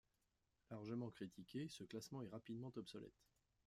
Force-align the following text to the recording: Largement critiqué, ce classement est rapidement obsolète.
Largement 0.71 1.11
critiqué, 1.11 1.67
ce 1.69 1.83
classement 1.83 2.23
est 2.23 2.27
rapidement 2.29 2.71
obsolète. 2.75 3.21